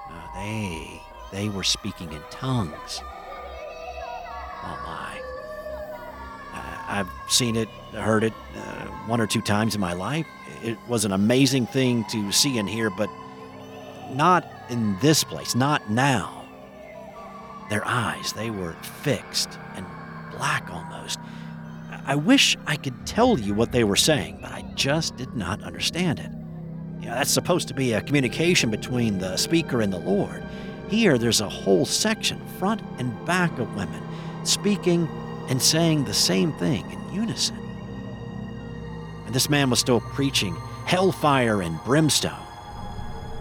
No, 0.09 0.21
they, 0.35 1.01
they 1.31 1.49
were 1.49 1.63
speaking 1.63 2.11
in 2.11 2.21
tongues. 2.29 3.01
Oh 4.63 4.83
my. 4.85 5.21
I've 6.87 7.09
seen 7.27 7.55
it, 7.55 7.69
heard 7.93 8.23
it 8.23 8.33
uh, 8.55 8.85
one 9.07 9.19
or 9.19 9.27
two 9.27 9.41
times 9.41 9.73
in 9.73 9.81
my 9.81 9.93
life. 9.93 10.27
It 10.61 10.77
was 10.87 11.05
an 11.05 11.11
amazing 11.11 11.65
thing 11.65 12.05
to 12.05 12.31
see 12.31 12.57
and 12.57 12.69
hear, 12.69 12.89
but 12.89 13.09
not 14.11 14.45
in 14.69 14.97
this 14.99 15.23
place, 15.23 15.55
not 15.55 15.89
now. 15.89 16.45
Their 17.69 17.85
eyes, 17.87 18.33
they 18.33 18.49
were 18.51 18.73
fixed 19.01 19.57
and 19.75 19.85
black 20.31 20.69
almost. 20.69 21.19
I 22.05 22.15
wish 22.15 22.57
I 22.67 22.75
could 22.75 23.07
tell 23.07 23.39
you 23.39 23.53
what 23.53 23.71
they 23.71 23.83
were 23.83 23.95
saying, 23.95 24.39
but 24.41 24.51
I 24.51 24.61
just 24.75 25.15
did 25.15 25.33
not 25.35 25.63
understand 25.63 26.19
it. 26.19 26.29
You 27.01 27.09
know, 27.09 27.15
that's 27.15 27.31
supposed 27.31 27.67
to 27.69 27.73
be 27.73 27.93
a 27.93 28.01
communication 28.01 28.69
between 28.69 29.17
the 29.17 29.37
speaker 29.37 29.81
and 29.81 29.91
the 29.91 29.99
Lord. 29.99 30.43
Here, 30.89 31.17
there's 31.17 31.41
a 31.41 31.49
whole 31.49 31.85
section, 31.85 32.45
front 32.59 32.81
and 32.99 33.25
back 33.25 33.57
of 33.57 33.73
women, 33.75 34.02
speaking 34.47 35.07
and 35.49 35.61
saying 35.61 36.05
the 36.05 36.13
same 36.13 36.51
thing 36.53 36.89
in 36.91 37.13
unison. 37.13 37.57
And 39.25 39.33
this 39.33 39.49
man 39.49 39.69
was 39.69 39.79
still 39.79 40.01
preaching 40.01 40.55
hellfire 40.85 41.61
and 41.61 41.81
brimstone. 41.83 42.39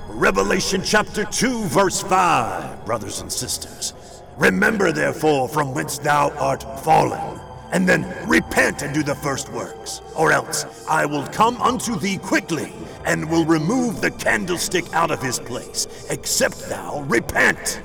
Revelation 0.08 0.82
chapter 0.84 1.24
2, 1.24 1.64
verse 1.64 2.02
5, 2.02 2.84
brothers 2.84 3.20
and 3.20 3.32
sisters. 3.32 3.94
Remember, 4.36 4.92
therefore, 4.92 5.48
from 5.48 5.74
whence 5.74 5.98
thou 5.98 6.30
art 6.38 6.62
fallen, 6.80 7.40
and 7.72 7.88
then 7.88 8.06
repent 8.28 8.82
and 8.82 8.94
do 8.94 9.02
the 9.02 9.14
first 9.14 9.50
works, 9.52 10.02
or 10.16 10.32
else 10.32 10.86
I 10.88 11.06
will 11.06 11.26
come 11.28 11.60
unto 11.60 11.98
thee 11.98 12.18
quickly, 12.18 12.72
and 13.04 13.28
will 13.30 13.44
remove 13.44 14.00
the 14.00 14.10
candlestick 14.10 14.92
out 14.92 15.10
of 15.10 15.22
his 15.22 15.38
place, 15.38 16.06
except 16.10 16.68
thou 16.68 17.02
repent. 17.02 17.82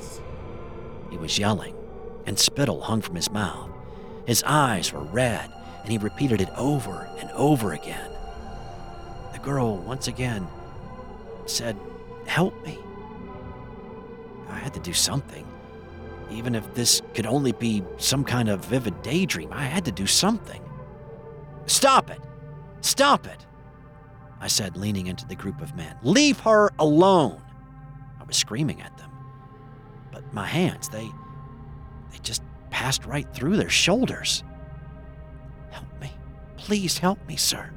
He 1.09 1.17
was 1.17 1.39
yelling, 1.39 1.73
and 2.27 2.37
spittle 2.37 2.81
hung 2.81 3.01
from 3.01 3.15
his 3.15 3.31
mouth. 3.31 3.71
His 4.27 4.43
eyes 4.45 4.93
were 4.93 5.01
red, 5.01 5.51
and 5.81 5.91
he 5.91 5.97
repeated 5.97 6.41
it 6.41 6.49
over 6.55 7.09
and 7.17 7.31
over 7.31 7.73
again. 7.73 8.11
The 9.31 9.39
girl, 9.39 9.77
once 9.77 10.07
again, 10.07 10.47
said, 11.45 11.77
Help 12.25 12.53
me. 12.65 12.77
I 14.49 14.59
had 14.59 14.73
to 14.73 14.81
do 14.81 14.93
something. 14.93 15.47
Even 16.29 16.55
if 16.55 16.73
this 16.73 17.01
could 17.13 17.25
only 17.25 17.53
be 17.53 17.83
some 17.95 18.25
kind 18.25 18.49
of 18.49 18.65
vivid 18.65 19.01
daydream, 19.01 19.53
I 19.53 19.63
had 19.63 19.85
to 19.85 19.91
do 19.93 20.05
something. 20.05 20.61
Stop 21.65 22.09
it! 22.09 22.19
Stop 22.81 23.25
it! 23.27 23.45
I 24.41 24.47
said, 24.47 24.75
leaning 24.75 25.07
into 25.07 25.25
the 25.25 25.35
group 25.35 25.61
of 25.61 25.75
men. 25.75 25.95
Leave 26.03 26.41
her 26.41 26.71
alone! 26.79 27.41
I 28.19 28.25
was 28.25 28.35
screaming 28.35 28.81
at 28.81 28.95
them. 28.97 29.11
But 30.11 30.33
my 30.33 30.45
hands, 30.45 30.89
they. 30.89 31.09
They 32.11 32.19
just 32.19 32.41
passed 32.69 33.05
right 33.05 33.27
through 33.33 33.57
their 33.57 33.69
shoulders. 33.69 34.43
Help 35.71 35.87
me. 35.99 36.11
Please 36.57 36.97
help 36.97 37.25
me, 37.27 37.35
sir. 37.35 37.69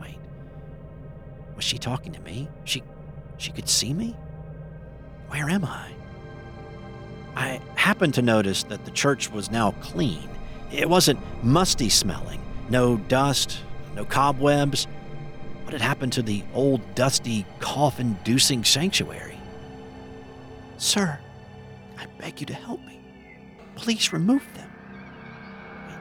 Wait. 0.00 0.18
Was 1.56 1.64
she 1.64 1.78
talking 1.78 2.12
to 2.12 2.20
me? 2.20 2.48
She 2.64 2.82
she 3.38 3.50
could 3.50 3.68
see 3.68 3.92
me? 3.92 4.16
Where 5.28 5.48
am 5.48 5.64
I? 5.64 5.92
I 7.34 7.60
happened 7.74 8.14
to 8.14 8.22
notice 8.22 8.62
that 8.64 8.84
the 8.84 8.90
church 8.90 9.30
was 9.30 9.50
now 9.50 9.72
clean. 9.80 10.28
It 10.70 10.88
wasn't 10.88 11.18
musty 11.42 11.88
smelling, 11.88 12.40
no 12.70 12.96
dust, 12.96 13.58
no 13.94 14.04
cobwebs. 14.04 14.86
What 15.64 15.72
had 15.72 15.82
happened 15.82 16.12
to 16.14 16.22
the 16.22 16.42
old, 16.54 16.94
dusty, 16.94 17.46
cough 17.60 18.00
inducing 18.00 18.64
sanctuary? 18.64 19.38
Sir, 20.76 21.18
I 21.98 22.06
beg 22.18 22.40
you 22.40 22.46
to 22.46 22.54
help 22.54 22.84
me. 22.84 23.01
Please 23.76 24.12
remove 24.12 24.42
them. 24.54 24.70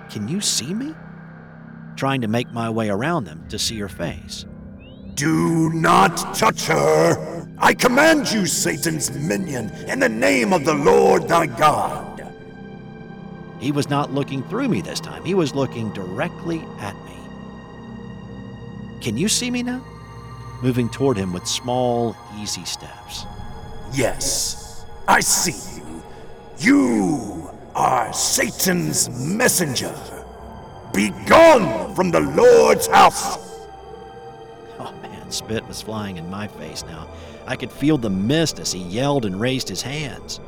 Can 0.09 0.27
you 0.27 0.41
see 0.41 0.73
me? 0.73 0.93
Trying 1.95 2.21
to 2.21 2.27
make 2.27 2.51
my 2.51 2.69
way 2.69 2.89
around 2.89 3.25
them 3.25 3.47
to 3.49 3.59
see 3.59 3.77
her 3.79 3.87
face. 3.87 4.45
Do 5.13 5.69
not 5.73 6.17
touch 6.35 6.65
her. 6.65 7.47
I 7.57 7.73
command 7.73 8.31
you, 8.31 8.45
Satan's 8.45 9.11
minion, 9.11 9.69
in 9.87 9.99
the 9.99 10.09
name 10.09 10.51
of 10.51 10.65
the 10.65 10.73
Lord 10.73 11.27
thy 11.27 11.45
God. 11.45 12.11
He 13.59 13.71
was 13.71 13.89
not 13.89 14.11
looking 14.11 14.41
through 14.43 14.67
me 14.67 14.81
this 14.81 14.99
time, 14.99 15.23
he 15.23 15.35
was 15.35 15.53
looking 15.53 15.93
directly 15.93 16.59
at 16.79 16.95
me. 17.05 17.15
Can 19.01 19.17
you 19.17 19.29
see 19.29 19.51
me 19.51 19.61
now? 19.61 19.85
Moving 20.63 20.89
toward 20.89 21.17
him 21.17 21.33
with 21.33 21.45
small, 21.45 22.15
easy 22.39 22.65
steps. 22.65 23.25
Yes, 23.93 24.85
I 25.07 25.19
see 25.19 25.77
you. 25.79 26.03
You 26.57 27.40
are 27.75 28.11
Satan's 28.13 29.09
messenger. 29.09 29.95
Begone 30.93 31.95
from 31.95 32.11
the 32.11 32.19
Lord's 32.19 32.87
house. 32.87 33.37
Oh 34.79 34.93
man, 35.01 35.31
spit 35.31 35.65
was 35.67 35.81
flying 35.81 36.17
in 36.17 36.29
my 36.29 36.47
face 36.47 36.83
now. 36.83 37.07
I 37.47 37.55
could 37.55 37.71
feel 37.71 37.97
the 37.97 38.09
mist 38.09 38.59
as 38.59 38.71
he 38.71 38.79
yelled 38.79 39.25
and 39.25 39.39
raised 39.39 39.69
his 39.69 39.81
hands. 39.81 40.39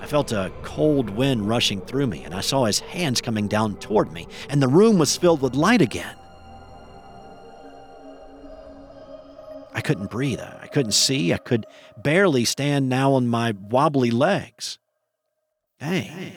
I 0.00 0.06
felt 0.06 0.32
a 0.32 0.52
cold 0.62 1.08
wind 1.10 1.48
rushing 1.48 1.80
through 1.80 2.08
me, 2.08 2.24
and 2.24 2.34
I 2.34 2.40
saw 2.40 2.64
his 2.64 2.80
hands 2.80 3.20
coming 3.20 3.48
down 3.48 3.76
toward 3.76 4.12
me, 4.12 4.28
and 4.50 4.60
the 4.60 4.68
room 4.68 4.98
was 4.98 5.16
filled 5.16 5.40
with 5.40 5.54
light 5.54 5.80
again. 5.80 6.16
I 9.72 9.80
couldn't 9.80 10.10
breathe. 10.10 10.40
I 10.40 10.66
couldn't 10.66 10.92
see. 10.92 11.32
I 11.32 11.38
could 11.38 11.66
barely 11.96 12.44
stand 12.44 12.88
now 12.88 13.14
on 13.14 13.26
my 13.26 13.54
wobbly 13.58 14.10
legs. 14.10 14.78
Hey, 15.84 16.32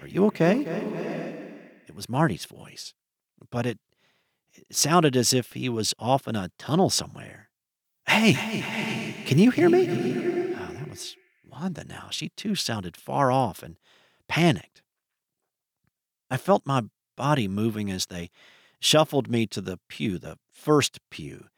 are 0.00 0.08
you 0.08 0.24
okay? 0.28 0.60
It 1.86 1.94
was 1.94 2.08
Marty's 2.08 2.46
voice, 2.46 2.94
but 3.50 3.66
it, 3.66 3.78
it 4.54 4.74
sounded 4.74 5.14
as 5.14 5.34
if 5.34 5.52
he 5.52 5.68
was 5.68 5.92
off 5.98 6.26
in 6.26 6.36
a 6.36 6.50
tunnel 6.58 6.88
somewhere. 6.88 7.50
Hey, 8.06 9.14
can 9.26 9.38
you 9.38 9.50
hear 9.50 9.68
me? 9.68 9.86
Oh, 9.90 10.72
that 10.72 10.88
was 10.88 11.16
Wanda 11.46 11.84
now. 11.84 12.08
She 12.10 12.30
too 12.30 12.54
sounded 12.54 12.96
far 12.96 13.30
off 13.30 13.62
and 13.62 13.76
panicked. 14.26 14.80
I 16.30 16.38
felt 16.38 16.64
my 16.64 16.84
body 17.14 17.48
moving 17.48 17.90
as 17.90 18.06
they 18.06 18.30
shuffled 18.80 19.30
me 19.30 19.46
to 19.48 19.60
the 19.60 19.80
pew, 19.90 20.16
the 20.16 20.38
first 20.50 20.98
pew. 21.10 21.48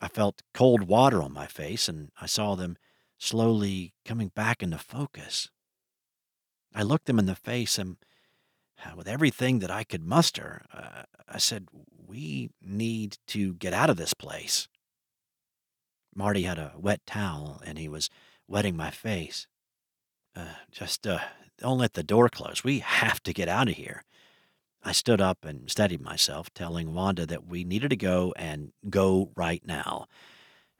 I 0.00 0.08
felt 0.08 0.40
cold 0.54 0.84
water 0.84 1.20
on 1.20 1.34
my 1.34 1.46
face, 1.46 1.90
and 1.90 2.10
I 2.18 2.24
saw 2.24 2.54
them 2.54 2.78
slowly 3.18 3.92
coming 4.06 4.28
back 4.34 4.62
into 4.62 4.78
focus. 4.78 5.50
I 6.74 6.82
looked 6.82 7.06
them 7.06 7.18
in 7.18 7.26
the 7.26 7.34
face, 7.34 7.78
and 7.78 7.96
uh, 8.84 8.94
with 8.96 9.08
everything 9.08 9.60
that 9.60 9.70
I 9.70 9.84
could 9.84 10.04
muster, 10.04 10.62
uh, 10.72 11.02
I 11.28 11.38
said, 11.38 11.68
We 12.06 12.50
need 12.60 13.18
to 13.28 13.54
get 13.54 13.72
out 13.72 13.90
of 13.90 13.96
this 13.96 14.14
place. 14.14 14.68
Marty 16.14 16.42
had 16.42 16.58
a 16.58 16.72
wet 16.78 17.00
towel, 17.06 17.60
and 17.64 17.78
he 17.78 17.88
was 17.88 18.08
wetting 18.48 18.76
my 18.76 18.90
face. 18.90 19.46
Uh, 20.34 20.54
just 20.70 21.06
uh, 21.06 21.18
don't 21.58 21.78
let 21.78 21.94
the 21.94 22.02
door 22.02 22.28
close. 22.28 22.64
We 22.64 22.78
have 23.00 23.22
to 23.24 23.32
get 23.32 23.48
out 23.48 23.68
of 23.68 23.74
here. 23.74 24.02
I 24.82 24.92
stood 24.92 25.20
up 25.20 25.44
and 25.44 25.68
steadied 25.70 26.00
myself, 26.00 26.52
telling 26.54 26.94
Wanda 26.94 27.26
that 27.26 27.46
we 27.46 27.64
needed 27.64 27.90
to 27.90 27.96
go 27.96 28.32
and 28.36 28.72
go 28.88 29.30
right 29.34 29.62
now. 29.66 30.06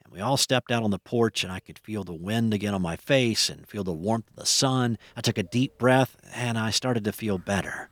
And 0.07 0.15
we 0.15 0.21
all 0.21 0.37
stepped 0.37 0.71
out 0.71 0.85
on 0.85 0.93
the 0.93 1.01
porch, 1.01 1.43
and 1.43 1.53
I 1.53 1.59
could 1.59 1.81
feel 1.81 2.05
the 2.05 2.13
wind 2.13 2.55
again 2.55 2.75
on 2.75 2.83
my 2.83 2.95
face 2.95 3.49
and 3.51 3.67
feel 3.67 3.83
the 3.83 3.93
warmth 3.93 4.29
of 4.31 4.37
the 4.37 4.47
sun. 4.47 4.99
I 5.17 5.21
took 5.21 5.37
a 5.37 5.43
deep 5.43 5.79
breath, 5.79 6.17
and 6.33 6.57
I 6.57 6.71
started 6.71 7.03
to 7.05 7.13
feel 7.13 7.39
better. 7.39 7.91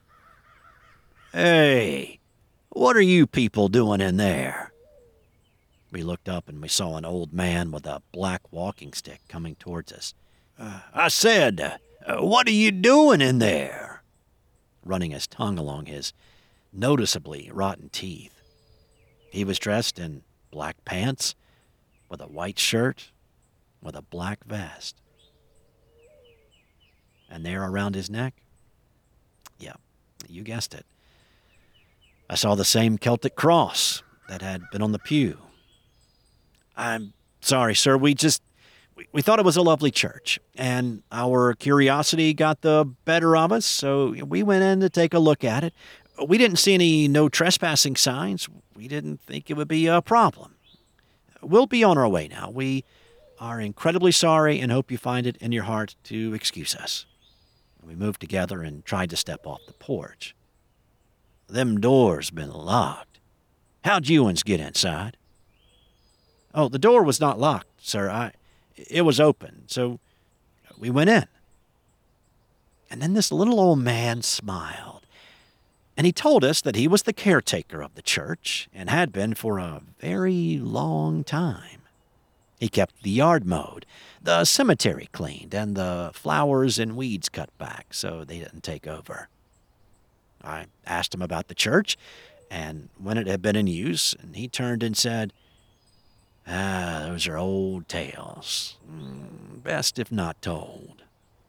Hey, 1.33 2.21
what 2.69 2.97
are 2.97 3.01
you 3.01 3.27
people 3.27 3.67
doing 3.69 4.01
in 4.01 4.17
there? 4.17 4.73
We 5.91 6.05
looked 6.05 6.29
up 6.29 6.49
and 6.49 6.63
we 6.63 6.69
saw 6.69 6.97
an 6.97 7.05
old 7.05 7.33
man 7.33 7.73
with 7.73 7.85
a 7.85 8.01
black 8.13 8.43
walking 8.53 8.93
stick 8.93 9.21
coming 9.29 9.57
towards 9.57 9.93
us. 9.93 10.15
Uh, 10.57 10.83
I 10.93 11.09
said, 11.09 11.79
uh, 12.07 12.19
What 12.19 12.47
are 12.47 12.53
you 12.53 12.71
doing 12.71 13.21
in 13.21 13.41
there? 13.41 14.03
running 14.85 15.11
his 15.11 15.27
tongue 15.27 15.59
along 15.59 15.87
his 15.87 16.13
noticeably 16.73 17.51
rotten 17.53 17.89
teeth. 17.89 18.41
He 19.31 19.43
was 19.45 19.59
dressed 19.59 19.99
in 19.99 20.23
black 20.53 20.85
pants, 20.85 21.35
with 22.15 22.21
a 22.21 22.33
white 22.33 22.61
shirt, 22.61 23.11
with 23.83 23.97
a 23.97 24.03
black 24.03 24.45
vest. 24.45 24.95
And 27.29 27.45
there 27.45 27.65
around 27.65 27.97
his 27.97 28.09
neck? 28.09 28.35
Yeah, 29.59 29.73
you 30.29 30.45
guessed 30.45 30.75
it. 30.75 30.87
I 32.31 32.37
saw 32.37 32.55
the 32.55 32.65
same 32.65 32.99
Celtic 32.99 33.35
cross 33.35 34.05
that 34.29 34.43
had 34.43 34.63
been 34.71 34.81
on 34.81 34.93
the 34.93 35.01
pew. 35.01 35.39
I'm 36.77 37.15
sorry, 37.41 37.75
sir. 37.75 37.97
We 37.97 38.15
just 38.15 38.45
we, 39.13 39.21
thought 39.21 39.41
it 39.41 39.45
was 39.45 39.57
a 39.57 39.63
lovely 39.63 39.91
church, 39.91 40.39
and 40.55 41.03
our 41.11 41.55
curiosity 41.55 42.33
got 42.33 42.61
the 42.61 42.89
better 43.05 43.37
of 43.37 43.51
us, 43.51 43.67
so 43.67 44.11
we 44.25 44.45
went 44.45 44.63
in 44.63 44.79
to 44.79 44.89
take 44.89 45.15
a 45.15 45.19
look 45.19 45.43
at 45.43 45.65
it. 45.65 45.75
We 46.25 46.39
didn't 46.39 46.59
see 46.59 46.75
any 46.75 47.09
no 47.09 47.29
trespassing 47.29 47.97
signs. 47.97 48.49
We 48.77 48.87
didn't 48.87 49.21
think 49.23 49.51
it 49.51 49.55
would 49.55 49.67
be 49.67 49.89
a 49.89 50.01
problem. 50.01 50.54
We'll 51.45 51.67
be 51.67 51.85
on 51.85 51.99
our 51.99 52.09
way 52.09 52.29
now. 52.29 52.51
We 52.51 52.85
are 53.39 53.61
incredibly 53.61 54.13
sorry 54.13 54.61
and 54.61 54.73
hope 54.73 54.91
you 54.91 54.99
find 54.99 55.27
it 55.27 55.37
in 55.39 55.53
your 55.53 55.65
heart 55.65 55.97
to 56.05 56.35
excuse 56.35 56.75
us. 56.75 57.07
We 57.83 57.95
moved 57.95 58.21
together 58.21 58.63
and 58.63 58.85
tried 58.85 59.11
to 59.11 59.17
step 59.17 59.47
off 59.47 59.61
the 59.67 59.75
porch. 59.75 60.35
Them 61.49 61.81
doors 61.81 62.31
been 62.31 62.51
locked. 62.51 63.21
How'd 63.85 64.09
you 64.09 64.27
uns 64.27 64.43
get 64.43 64.61
inside? 64.61 65.17
Oh, 66.55 66.69
the 66.69 66.79
door 66.79 67.03
was 67.03 67.21
not 67.21 67.39
locked, 67.39 67.87
sir. 67.87 68.09
I 68.09 68.33
it 68.77 69.03
was 69.03 69.21
open, 69.21 69.65
so 69.67 70.01
we 70.79 70.91
went 70.91 71.11
in. 71.11 71.27
And 72.91 73.03
then 73.03 73.15
this 73.15 73.33
little 73.33 73.61
old 73.61 73.81
man 73.81 74.23
smiled, 74.23 74.94
and 75.97 76.07
he 76.07 76.13
told 76.13 76.45
us 76.45 76.61
that 76.61 76.77
he 76.77 76.89
was 76.89 77.03
the 77.03 77.13
caretaker 77.13 77.83
of 77.83 77.95
the 77.95 78.03
church 78.03 78.69
and 78.75 78.91
had 78.91 79.13
been 79.13 79.35
for 79.35 79.59
a 79.59 79.83
very 80.01 80.59
long 80.59 81.25
time. 81.25 81.83
He 82.59 82.69
kept 82.69 83.03
the 83.03 83.11
yard 83.11 83.45
mowed, 83.45 83.85
the 84.23 84.45
cemetery 84.45 85.09
cleaned, 85.13 85.55
and 85.55 85.77
the 85.77 86.11
flowers 86.15 86.79
and 86.79 86.97
weeds 86.97 87.29
cut 87.29 87.57
back 87.59 87.89
so 87.93 88.25
they 88.25 88.39
didn't 88.39 88.63
take 88.63 88.87
over. 88.87 89.29
I 90.43 90.67
asked 90.87 91.15
him 91.15 91.23
about 91.23 91.49
the 91.49 91.55
church 91.55 91.97
and 92.51 92.89
when 92.99 93.19
it 93.19 93.27
had 93.27 93.43
been 93.43 93.57
in 93.57 93.67
use, 93.67 94.15
and 94.21 94.37
he 94.37 94.47
turned 94.47 94.85
and 94.85 94.97
said, 94.97 95.33
Ah, 96.47 97.07
those 97.07 97.27
are 97.27 97.37
old 97.37 97.89
tales. 97.89 98.77
Mm, 98.89 99.63
best 99.63 99.99
if 99.99 100.13
not 100.13 100.41
told. 100.41 101.03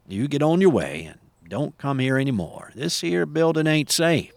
You 0.08 0.26
get 0.26 0.42
on 0.42 0.60
your 0.60 0.70
way 0.70 1.04
and 1.04 1.20
don't 1.48 1.78
come 1.78 1.98
here 2.00 2.16
any 2.16 2.30
more. 2.30 2.72
This 2.74 3.02
here 3.02 3.24
building 3.24 3.66
ain't 3.66 3.90
safe. 3.90 4.32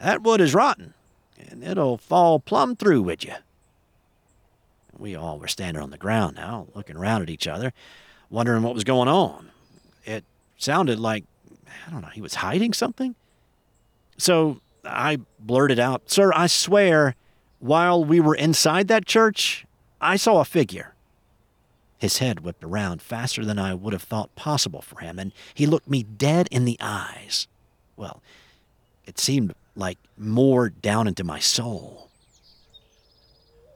That 0.00 0.22
wood 0.22 0.40
is 0.40 0.54
rotten, 0.54 0.94
and 1.38 1.62
it'll 1.64 1.98
fall 1.98 2.38
plumb 2.38 2.76
through 2.76 3.02
with 3.02 3.24
you. 3.24 3.34
We 4.96 5.14
all 5.14 5.38
were 5.38 5.48
standing 5.48 5.82
on 5.82 5.90
the 5.90 5.98
ground 5.98 6.36
now, 6.36 6.68
looking 6.74 6.96
around 6.96 7.22
at 7.22 7.30
each 7.30 7.46
other, 7.46 7.72
wondering 8.30 8.62
what 8.62 8.74
was 8.74 8.84
going 8.84 9.08
on. 9.08 9.50
It 10.04 10.24
sounded 10.56 10.98
like, 10.98 11.24
I 11.86 11.90
don't 11.90 12.02
know, 12.02 12.08
he 12.08 12.20
was 12.20 12.36
hiding 12.36 12.72
something? 12.72 13.14
So 14.16 14.60
I 14.84 15.18
blurted 15.38 15.78
out, 15.78 16.10
Sir, 16.10 16.32
I 16.34 16.46
swear, 16.46 17.14
while 17.60 18.04
we 18.04 18.20
were 18.20 18.34
inside 18.34 18.88
that 18.88 19.06
church, 19.06 19.66
I 20.00 20.16
saw 20.16 20.40
a 20.40 20.44
figure. 20.44 20.94
His 21.98 22.18
head 22.18 22.40
whipped 22.40 22.62
around 22.62 23.02
faster 23.02 23.44
than 23.44 23.58
I 23.58 23.74
would 23.74 23.92
have 23.92 24.02
thought 24.02 24.34
possible 24.36 24.82
for 24.82 25.00
him, 25.00 25.18
and 25.18 25.32
he 25.54 25.66
looked 25.66 25.90
me 25.90 26.04
dead 26.04 26.46
in 26.50 26.64
the 26.64 26.76
eyes. 26.80 27.48
Well, 27.96 28.22
it 29.04 29.18
seemed 29.18 29.54
like 29.78 29.98
more 30.16 30.68
down 30.68 31.06
into 31.06 31.24
my 31.24 31.38
soul. 31.38 32.10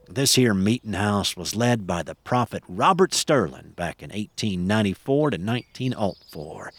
This 0.09 0.35
here 0.35 0.53
meeting 0.53 0.93
house 0.93 1.37
was 1.37 1.57
led 1.57 1.87
by 1.87 2.03
the 2.03 2.17
prophet 2.17 2.63
Robert 2.69 3.15
Sterling 3.15 3.73
back 3.77 4.03
in 4.03 4.11
1894 4.11 5.31
to 5.31 5.37
1904. 5.39 6.73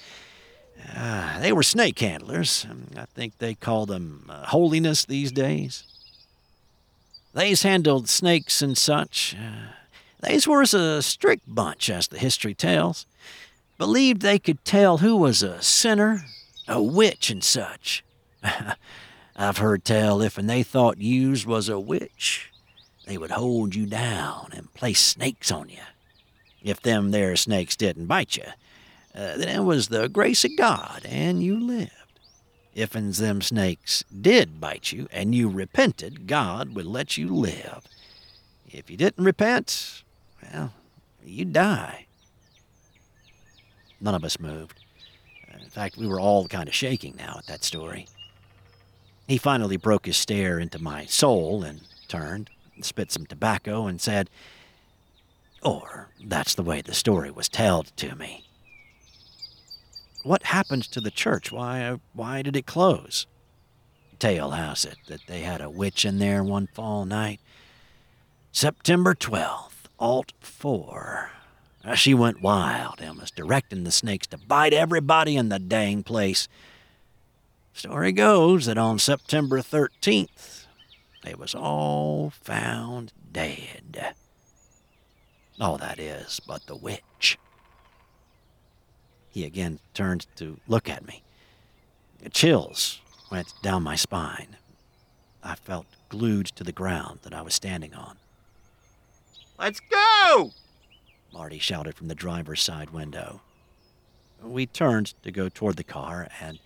Uh, 0.96 1.40
they 1.40 1.52
were 1.52 1.64
snake 1.64 1.98
handlers. 2.00 2.68
I 2.96 3.06
think 3.06 3.38
they 3.38 3.56
call 3.56 3.86
them 3.86 4.26
uh, 4.30 4.46
holiness 4.48 5.06
these 5.06 5.32
days. 5.32 5.86
They's 7.34 7.64
handled 7.64 8.10
snakes 8.10 8.62
and 8.62 8.78
such. 8.78 9.36
Uh, 9.40 9.72
they's 10.20 10.46
a 10.46 11.02
strict 11.02 11.44
bunch, 11.48 11.90
as 11.90 12.10
the 12.10 12.20
history 12.20 12.54
tells. 12.54 13.08
Believed 13.78 14.22
they 14.22 14.38
could 14.38 14.64
tell 14.64 15.00
who 15.00 15.16
was 15.16 15.42
a 15.42 15.62
sinner, 15.62 16.26
a 16.68 16.82
witch, 16.84 17.32
and 17.32 17.44
such. 17.44 18.04
I've 19.36 19.58
heard 19.58 19.84
tell 19.84 20.22
if 20.22 20.38
and 20.38 20.50
they 20.50 20.64
thought 20.64 21.00
yous 21.00 21.46
was 21.46 21.70
a 21.70 21.80
witch, 21.80 22.52
they 23.06 23.18
would 23.18 23.32
hold 23.32 23.76
you 23.76 23.86
down 23.86 24.50
and 24.54 24.74
place 24.74 25.02
snakes 25.02 25.52
on 25.52 25.70
you. 25.70 25.82
If 26.62 26.82
them 26.82 27.12
there 27.12 27.36
snakes 27.36 27.76
didn't 27.76 28.06
bite 28.06 28.38
you, 28.38 28.46
uh, 29.16 29.38
then 29.38 29.50
it 29.50 29.64
was 29.64 29.88
the 29.88 30.08
grace 30.08 30.46
of 30.46 30.52
God 30.58 31.02
and 31.06 31.44
you 31.44 31.60
lived. 31.60 31.92
If 32.76 32.92
them 32.92 33.42
snakes 33.42 34.04
did 34.10 34.60
bite 34.60 34.92
you 34.92 35.08
and 35.12 35.36
you 35.36 35.50
repented, 35.50 36.26
God 36.28 36.74
would 36.76 36.86
let 36.86 37.18
you 37.18 37.28
live. 37.28 37.84
If 38.68 38.90
you 38.90 38.98
didn't 38.98 39.24
repent, 39.24 40.04
well, 40.42 40.74
you'd 41.24 41.54
die. 41.54 42.08
None 44.02 44.16
of 44.16 44.24
us 44.24 44.40
moved. 44.40 44.80
In 45.54 45.70
fact, 45.70 45.98
we 45.98 46.08
were 46.08 46.20
all 46.20 46.48
kind 46.48 46.68
of 46.68 46.74
shaking 46.74 47.16
now 47.16 47.36
at 47.38 47.46
that 47.46 47.64
story. 47.64 48.08
He 49.28 49.38
finally 49.38 49.78
broke 49.78 50.06
his 50.06 50.18
stare 50.18 50.60
into 50.60 50.82
my 50.82 51.06
soul 51.06 51.64
and 51.64 51.82
turned, 52.08 52.50
spit 52.82 53.12
some 53.12 53.26
tobacco, 53.26 53.88
and 53.88 54.02
said, 54.02 54.30
Or 55.62 56.10
that's 56.24 56.56
the 56.56 56.64
way 56.64 56.82
the 56.82 56.94
story 56.94 57.32
was 57.32 57.50
told 57.50 57.96
to 57.98 58.16
me. 58.16 58.46
What 60.24 60.44
happened 60.44 60.84
to 60.92 61.02
the 61.02 61.12
church? 61.12 61.52
Why, 61.52 61.84
uh, 61.84 61.98
why 62.14 62.42
did 62.42 62.56
it 62.56 62.66
close? 62.66 63.28
Tale 64.20 64.52
has 64.52 64.86
it 64.86 64.98
that 65.08 65.28
they 65.28 65.42
had 65.42 65.60
a 65.60 65.70
witch 65.70 66.06
in 66.06 66.20
there 66.20 66.44
one 66.44 66.68
fall 66.68 67.06
night. 67.06 67.42
September 68.52 69.14
12th, 69.14 69.88
Alt 70.00 70.32
4. 70.40 71.32
She 71.96 72.14
went 72.14 72.42
wild 72.42 73.02
and 73.02 73.20
was 73.20 73.32
directing 73.32 73.84
the 73.84 73.92
snakes 73.92 74.28
to 74.28 74.38
bite 74.38 74.74
everybody 74.74 75.36
in 75.36 75.50
the 75.50 75.60
dang 75.60 76.04
place. 76.04 76.48
Story 77.74 78.12
goes 78.12 78.68
that 78.68 78.78
on 78.78 79.00
September 79.00 79.60
13th, 79.60 80.68
they 81.24 81.34
was 81.34 81.56
all 81.56 82.30
found 82.30 83.12
dead. 83.32 84.16
All 85.60 85.78
that 85.78 86.00
is 86.00 86.40
but 86.48 86.66
the 86.68 86.76
witch. 86.76 87.38
He 89.30 89.44
again 89.44 89.80
turned 89.94 90.28
to 90.36 90.60
look 90.68 90.88
at 90.88 91.06
me. 91.06 91.24
Chills 92.32 93.02
went 93.32 93.54
down 93.62 93.84
my 93.84 93.96
spine. 93.96 94.56
I 95.44 95.56
felt 95.56 95.88
glued 96.10 96.46
to 96.48 96.64
the 96.64 96.72
ground 96.72 97.20
that 97.24 97.34
I 97.34 97.42
was 97.42 97.54
standing 97.54 97.94
on. 97.94 98.18
Let's 99.60 99.80
go! 99.80 100.52
Marty 101.34 101.60
shouted 101.60 101.96
from 101.96 102.08
the 102.08 102.16
driver's 102.16 102.62
side 102.62 102.92
window. 102.92 103.42
We 104.42 104.68
turned 104.68 105.16
to 105.24 105.32
go 105.32 105.50
toward 105.50 105.76
the 105.78 105.84
car, 105.84 106.28
and 106.40 106.60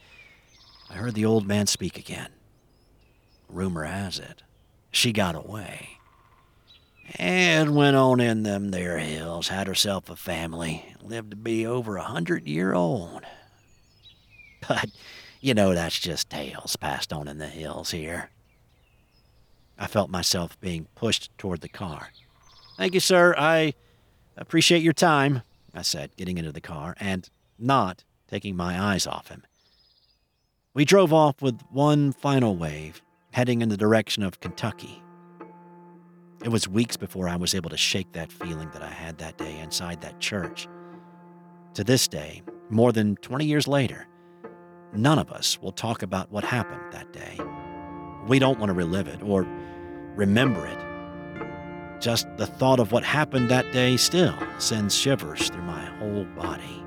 I 0.89 0.93
heard 0.93 1.13
the 1.13 1.25
old 1.25 1.45
man 1.47 1.67
speak 1.67 1.97
again. 1.97 2.29
Rumor 3.49 3.83
has 3.83 4.19
it, 4.19 4.43
she 4.91 5.11
got 5.13 5.35
away 5.35 5.97
and 7.15 7.75
went 7.75 7.95
on 7.95 8.19
in 8.19 8.43
them 8.43 8.71
there 8.71 8.97
hills, 8.99 9.47
had 9.47 9.67
herself 9.67 10.09
a 10.09 10.15
family, 10.15 10.93
lived 11.01 11.31
to 11.31 11.37
be 11.37 11.65
over 11.65 11.97
a 11.97 12.03
hundred 12.03 12.47
year 12.47 12.73
old. 12.73 13.23
But, 14.67 14.89
you 15.39 15.53
know, 15.53 15.73
that's 15.73 15.99
just 15.99 16.29
tales 16.29 16.75
passed 16.75 17.13
on 17.13 17.27
in 17.27 17.37
the 17.37 17.47
hills 17.47 17.91
here. 17.91 18.31
I 19.79 19.87
felt 19.87 20.09
myself 20.09 20.59
being 20.59 20.87
pushed 20.95 21.35
toward 21.37 21.61
the 21.61 21.69
car. 21.69 22.09
Thank 22.75 22.93
you, 22.93 22.99
sir. 22.99 23.33
I 23.37 23.73
appreciate 24.35 24.81
your 24.81 24.93
time, 24.93 25.43
I 25.73 25.83
said, 25.83 26.15
getting 26.17 26.37
into 26.37 26.51
the 26.51 26.61
car 26.61 26.95
and 26.99 27.29
not 27.57 28.03
taking 28.27 28.55
my 28.55 28.79
eyes 28.79 29.07
off 29.07 29.29
him. 29.29 29.43
We 30.77 30.85
drove 30.85 31.11
off 31.11 31.41
with 31.41 31.59
one 31.71 32.11
final 32.11 32.55
wave, 32.55 33.01
heading 33.31 33.63
in 33.63 33.69
the 33.69 33.77
direction 33.77 34.21
of 34.21 34.39
Kentucky. 34.41 35.01
It 36.43 36.49
was 36.49 36.67
weeks 36.67 36.95
before 36.95 37.27
I 37.27 37.35
was 37.35 37.55
able 37.55 37.71
to 37.71 37.77
shake 37.77 38.11
that 38.11 38.31
feeling 38.31 38.69
that 38.73 38.83
I 38.83 38.91
had 38.91 39.17
that 39.17 39.39
day 39.39 39.57
inside 39.57 40.01
that 40.01 40.19
church. 40.19 40.67
To 41.73 41.83
this 41.83 42.07
day, 42.07 42.43
more 42.69 42.91
than 42.91 43.15
20 43.15 43.43
years 43.43 43.67
later, 43.67 44.05
none 44.93 45.17
of 45.17 45.31
us 45.31 45.59
will 45.59 45.71
talk 45.71 46.03
about 46.03 46.31
what 46.31 46.43
happened 46.43 46.93
that 46.93 47.11
day. 47.11 47.39
We 48.27 48.37
don't 48.37 48.59
want 48.59 48.69
to 48.69 48.75
relive 48.75 49.07
it 49.07 49.23
or 49.23 49.47
remember 50.15 50.67
it. 50.67 51.99
Just 51.99 52.27
the 52.37 52.45
thought 52.45 52.79
of 52.79 52.91
what 52.91 53.03
happened 53.03 53.49
that 53.49 53.71
day 53.71 53.97
still 53.97 54.37
sends 54.59 54.95
shivers 54.95 55.49
through 55.49 55.63
my 55.63 55.85
whole 55.97 56.25
body. 56.35 56.83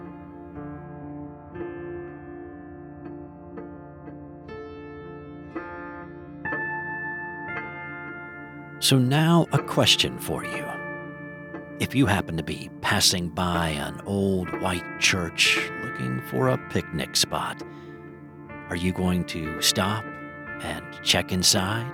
So, 8.82 8.98
now 8.98 9.46
a 9.52 9.58
question 9.58 10.18
for 10.18 10.42
you. 10.42 10.64
If 11.80 11.94
you 11.94 12.06
happen 12.06 12.38
to 12.38 12.42
be 12.42 12.70
passing 12.80 13.28
by 13.28 13.68
an 13.68 14.00
old 14.06 14.48
white 14.62 14.98
church 14.98 15.58
looking 15.82 16.22
for 16.30 16.48
a 16.48 16.58
picnic 16.70 17.14
spot, 17.14 17.62
are 18.70 18.76
you 18.76 18.92
going 18.94 19.26
to 19.26 19.60
stop 19.60 20.02
and 20.62 20.82
check 21.02 21.30
inside? 21.30 21.90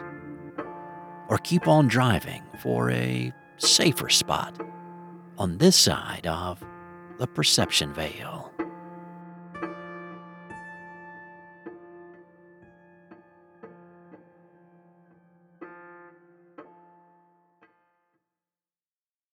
Or 1.28 1.38
keep 1.38 1.66
on 1.66 1.88
driving 1.88 2.44
for 2.62 2.90
a 2.92 3.32
safer 3.56 4.08
spot 4.08 4.56
on 5.38 5.58
this 5.58 5.74
side 5.76 6.28
of 6.28 6.64
the 7.18 7.26
perception 7.26 7.92
veil? 7.94 8.52